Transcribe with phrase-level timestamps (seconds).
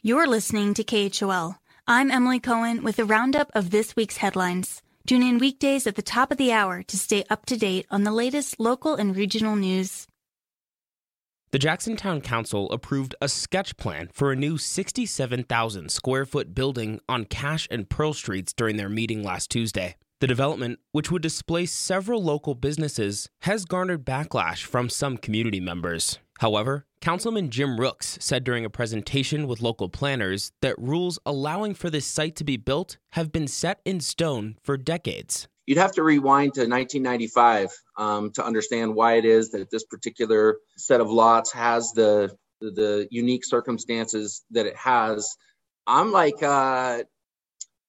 [0.00, 1.56] You're listening to KHOL.
[1.88, 4.80] I'm Emily Cohen with a roundup of this week's headlines.
[5.08, 8.04] Tune in weekdays at the top of the hour to stay up to date on
[8.04, 10.06] the latest local and regional news.
[11.50, 17.24] The Jacksontown Council approved a sketch plan for a new 67,000 square foot building on
[17.24, 19.96] Cash and Pearl Streets during their meeting last Tuesday.
[20.20, 26.20] The development, which would displace several local businesses, has garnered backlash from some community members.
[26.38, 31.90] However, Councilman Jim Rooks said during a presentation with local planners that rules allowing for
[31.90, 35.48] this site to be built have been set in stone for decades.
[35.66, 40.58] You'd have to rewind to 1995 um, to understand why it is that this particular
[40.76, 45.36] set of lots has the the, unique circumstances that it has.
[45.86, 47.04] I'm like uh,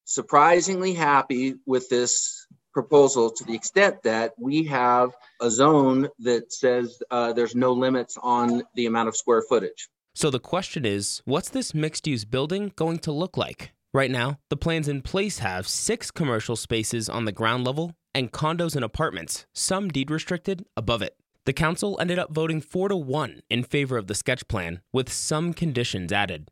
[0.05, 2.38] surprisingly happy with this
[2.81, 5.09] proposal to the extent that we have
[5.41, 9.89] a zone that says uh, there's no limits on the amount of square footage.
[10.15, 13.73] So the question is what's this mixed use building going to look like?
[13.93, 18.31] Right now, the plans in place have six commercial spaces on the ground level and
[18.31, 21.16] condos and apartments, some deed restricted, above it.
[21.45, 25.11] The council ended up voting 4 to 1 in favor of the sketch plan, with
[25.11, 26.49] some conditions added.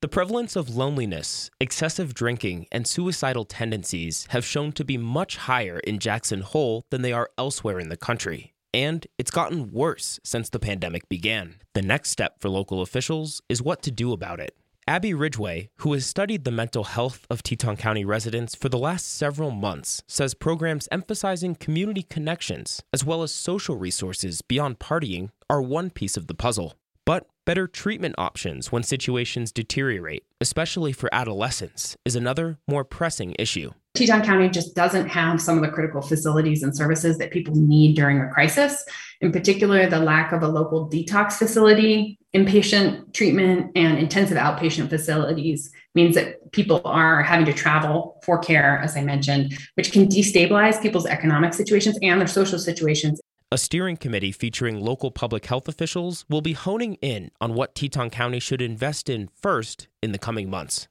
[0.00, 5.80] The prevalence of loneliness, excessive drinking, and suicidal tendencies have shown to be much higher
[5.80, 8.54] in Jackson Hole than they are elsewhere in the country.
[8.72, 11.56] And it's gotten worse since the pandemic began.
[11.74, 14.54] The next step for local officials is what to do about it.
[14.86, 19.04] Abby Ridgway, who has studied the mental health of Teton County residents for the last
[19.04, 25.60] several months, says programs emphasizing community connections as well as social resources beyond partying are
[25.60, 26.74] one piece of the puzzle.
[27.08, 33.70] But better treatment options when situations deteriorate, especially for adolescents, is another more pressing issue.
[33.94, 37.96] Teton County just doesn't have some of the critical facilities and services that people need
[37.96, 38.84] during a crisis.
[39.22, 45.72] In particular, the lack of a local detox facility, inpatient treatment, and intensive outpatient facilities
[45.94, 50.82] means that people are having to travel for care, as I mentioned, which can destabilize
[50.82, 53.18] people's economic situations and their social situations
[53.50, 58.10] a steering committee featuring local public health officials will be honing in on what Teton
[58.10, 60.86] County should invest in first in the coming months.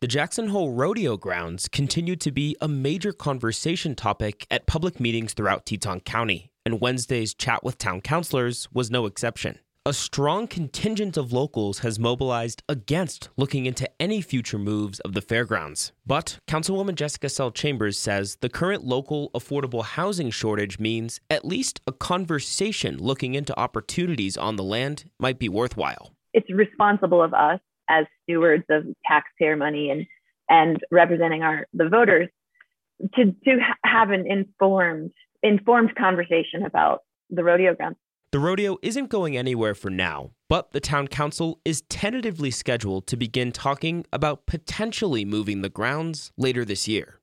[0.00, 5.34] The Jackson Hole Rodeo grounds continue to be a major conversation topic at public meetings
[5.34, 11.16] throughout Teton County, and Wednesday's chat with town councilors was no exception a strong contingent
[11.16, 15.92] of locals has mobilized against looking into any future moves of the fairgrounds.
[16.04, 21.80] But Councilwoman Jessica Sell Chambers says the current local affordable housing shortage means at least
[21.86, 26.10] a conversation looking into opportunities on the land might be worthwhile.
[26.34, 30.04] It's responsible of us as stewards of taxpayer money and
[30.48, 32.28] and representing our the voters
[33.14, 35.12] to to have an informed
[35.44, 37.96] informed conversation about the rodeo grounds
[38.36, 43.16] the rodeo isn't going anywhere for now, but the town council is tentatively scheduled to
[43.16, 47.22] begin talking about potentially moving the grounds later this year.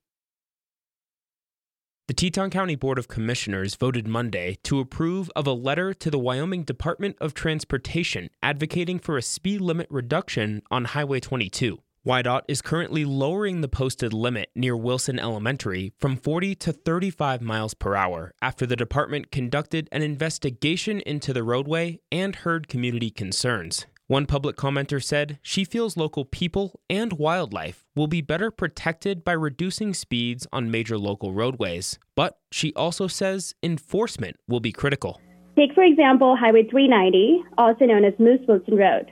[2.07, 6.17] The Teton County Board of Commissioners voted Monday to approve of a letter to the
[6.17, 11.77] Wyoming Department of Transportation advocating for a speed limit reduction on Highway 22.
[12.05, 17.73] WYDOT is currently lowering the posted limit near Wilson Elementary from 40 to 35 miles
[17.73, 23.85] per hour after the department conducted an investigation into the roadway and heard community concerns.
[24.07, 29.31] One public commenter said she feels local people and wildlife will be better protected by
[29.31, 35.21] reducing speeds on major local roadways, but she also says enforcement will be critical.
[35.55, 39.09] Take, for example, Highway 390, also known as Moose Wilson Road.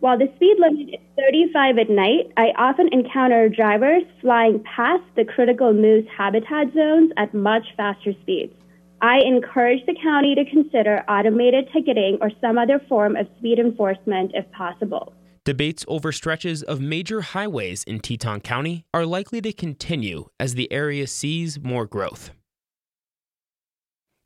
[0.00, 5.24] While the speed limit is 35 at night, I often encounter drivers flying past the
[5.24, 8.52] critical moose habitat zones at much faster speeds.
[9.00, 14.32] I encourage the county to consider automated ticketing or some other form of speed enforcement
[14.34, 15.14] if possible.
[15.44, 20.70] Debates over stretches of major highways in Teton County are likely to continue as the
[20.72, 22.32] area sees more growth.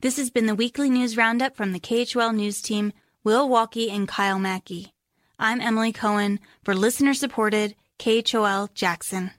[0.01, 2.93] This has been the weekly news roundup from the KHOL News Team,
[3.23, 4.95] Will Walkey and Kyle Mackie.
[5.43, 9.31] I'm Emily Cohen for listener supported KHOL Jackson.